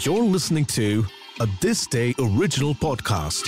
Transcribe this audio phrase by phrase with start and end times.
[0.00, 1.04] You're listening to
[1.40, 3.46] a This Day original podcast.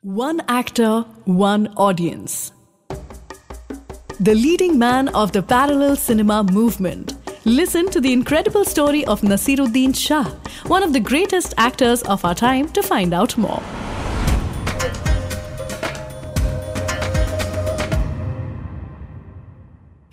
[0.00, 2.52] One actor, one audience.
[4.18, 7.14] The leading man of the parallel cinema movement.
[7.44, 10.24] Listen to the incredible story of Naseeruddin Shah,
[10.68, 13.62] one of the greatest actors of our time, to find out more.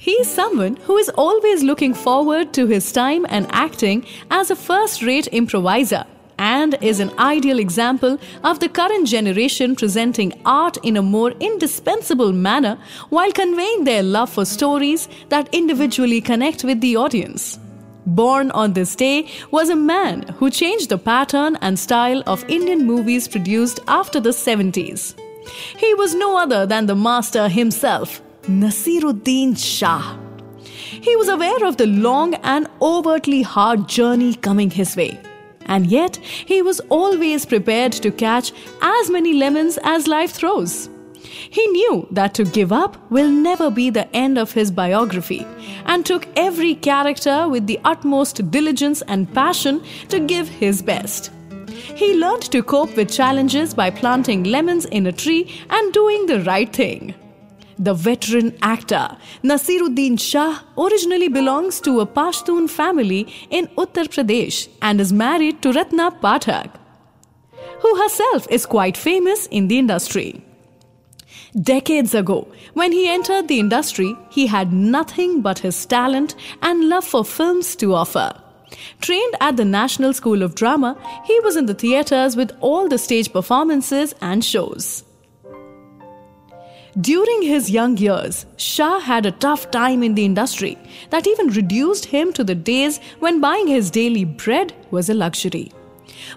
[0.05, 4.55] He is someone who is always looking forward to his time and acting as a
[4.55, 6.05] first rate improviser
[6.37, 12.31] and is an ideal example of the current generation presenting art in a more indispensable
[12.31, 12.77] manner
[13.09, 17.57] while conveying their love for stories that individually connect with the audience.
[18.05, 22.85] Born on this day was a man who changed the pattern and style of Indian
[22.85, 25.15] movies produced after the 70s.
[25.79, 30.19] He was no other than the master himself, Naseeruddin Shah.
[30.61, 35.19] He was aware of the long and overtly hard journey coming his way.
[35.65, 38.51] And yet, he was always prepared to catch
[38.83, 40.89] as many lemons as life throws.
[41.23, 45.45] He knew that to give up will never be the end of his biography
[45.87, 51.31] and took every character with the utmost diligence and passion to give his best.
[51.67, 56.41] He learned to cope with challenges by planting lemons in a tree and doing the
[56.41, 57.15] right thing.
[57.77, 65.01] The veteran actor Naseeruddin Shah originally belongs to a Pashtun family in Uttar Pradesh and
[65.01, 66.69] is married to Ratna Pathak,
[67.81, 70.41] who herself is quite famous in the industry.
[71.61, 77.03] Decades ago, when he entered the industry, he had nothing but his talent and love
[77.03, 78.41] for films to offer.
[79.01, 82.97] Trained at the National School of Drama, he was in the theatres with all the
[82.97, 85.03] stage performances and shows.
[87.01, 90.77] During his young years, Shah had a tough time in the industry
[91.09, 95.73] that even reduced him to the days when buying his daily bread was a luxury.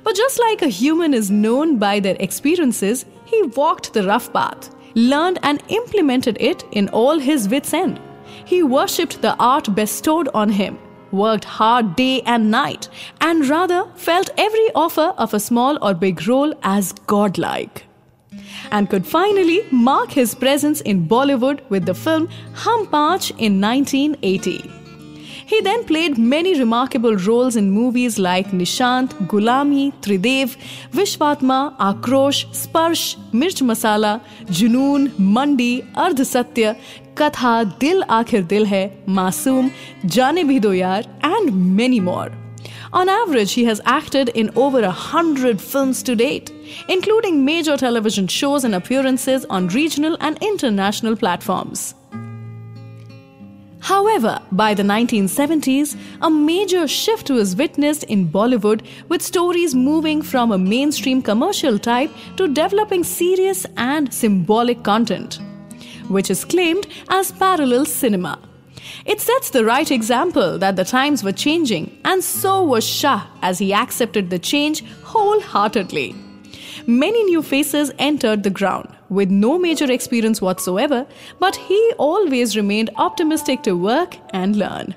[0.02, 4.74] But just like a human is known by their experiences, he walked the rough path,
[4.96, 8.00] learned and implemented it in all his wits' end.
[8.44, 10.76] He worshipped the art bestowed on him,
[11.12, 12.88] worked hard day and night,
[13.20, 17.87] and rather felt every offer of a small or big role as godlike
[18.70, 24.78] and could finally mark his presence in Bollywood with the film Hum Paanch in 1980.
[25.50, 30.56] He then played many remarkable roles in movies like Nishant, Gulami, Tridev,
[30.92, 34.20] Vishwatma, Akrosh, Sparsh, Mirch Masala,
[34.58, 36.76] Junoon, Mandi, Ardh Satya,
[37.14, 39.72] Katha, Dil Akhir Dil Hai, Masoom,
[40.04, 42.30] Jaane Bhi Do Yaar, and many more.
[42.92, 46.50] On average, he has acted in over a hundred films to date,
[46.88, 51.94] including major television shows and appearances on regional and international platforms.
[53.80, 60.50] However, by the 1970s, a major shift was witnessed in Bollywood with stories moving from
[60.50, 65.38] a mainstream commercial type to developing serious and symbolic content,
[66.08, 68.38] which is claimed as parallel cinema.
[69.04, 73.58] It sets the right example that the times were changing, and so was Shah as
[73.58, 76.14] he accepted the change wholeheartedly.
[76.86, 81.06] Many new faces entered the ground with no major experience whatsoever,
[81.38, 84.94] but he always remained optimistic to work and learn.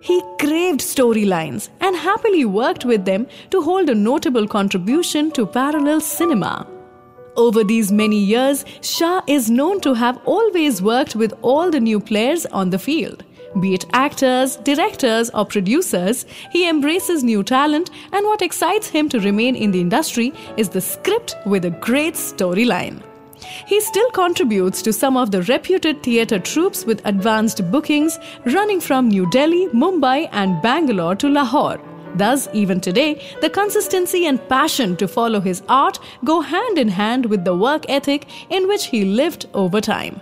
[0.00, 6.00] He craved storylines and happily worked with them to hold a notable contribution to parallel
[6.00, 6.75] cinema.
[7.36, 12.00] Over these many years, Shah is known to have always worked with all the new
[12.00, 13.24] players on the field.
[13.60, 19.20] Be it actors, directors, or producers, he embraces new talent, and what excites him to
[19.20, 23.02] remain in the industry is the script with a great storyline.
[23.66, 29.08] He still contributes to some of the reputed theatre troupes with advanced bookings running from
[29.08, 31.80] New Delhi, Mumbai, and Bangalore to Lahore.
[32.16, 37.26] Thus, even today, the consistency and passion to follow his art go hand in hand
[37.26, 40.20] with the work ethic in which he lived over time.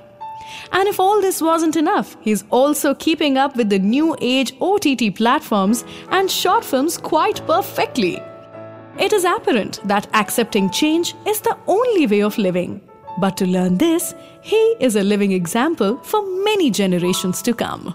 [0.73, 5.15] And if all this wasn't enough, he's also keeping up with the new age OTT
[5.15, 8.21] platforms and short films quite perfectly.
[8.99, 12.81] It is apparent that accepting change is the only way of living.
[13.19, 17.95] But to learn this, he is a living example for many generations to come.